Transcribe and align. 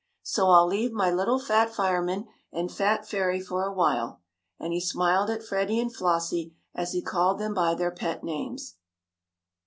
So 0.23 0.47
I'll 0.49 0.65
leave 0.65 0.91
my 0.91 1.11
little 1.11 1.37
fat 1.37 1.71
fireman 1.75 2.25
and 2.51 2.71
fat 2.71 3.07
fairy 3.07 3.39
for 3.39 3.65
a 3.67 3.71
while," 3.71 4.19
and 4.59 4.73
he 4.73 4.81
smiled 4.81 5.29
at 5.29 5.43
Freddie 5.43 5.79
and 5.79 5.95
Flossie, 5.95 6.55
as 6.73 6.93
he 6.93 7.03
called 7.03 7.37
them 7.37 7.53
by 7.53 7.75
their 7.75 7.91
pet 7.91 8.23
names. 8.23 8.77